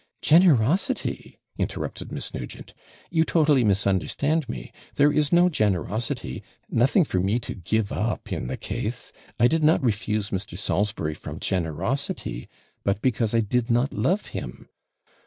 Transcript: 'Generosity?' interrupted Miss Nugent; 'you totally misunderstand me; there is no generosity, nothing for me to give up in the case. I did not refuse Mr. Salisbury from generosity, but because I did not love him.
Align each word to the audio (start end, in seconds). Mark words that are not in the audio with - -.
'Generosity?' 0.23 1.37
interrupted 1.59 2.11
Miss 2.11 2.33
Nugent; 2.33 2.73
'you 3.11 3.23
totally 3.23 3.63
misunderstand 3.63 4.49
me; 4.49 4.71
there 4.95 5.11
is 5.13 5.31
no 5.31 5.47
generosity, 5.47 6.41
nothing 6.71 7.03
for 7.03 7.19
me 7.19 7.37
to 7.37 7.53
give 7.53 7.91
up 7.91 8.33
in 8.33 8.47
the 8.47 8.57
case. 8.57 9.13
I 9.39 9.47
did 9.47 9.63
not 9.63 9.83
refuse 9.83 10.31
Mr. 10.31 10.57
Salisbury 10.57 11.13
from 11.13 11.39
generosity, 11.39 12.49
but 12.83 12.99
because 13.03 13.35
I 13.35 13.41
did 13.41 13.69
not 13.69 13.93
love 13.93 14.25
him. 14.33 14.69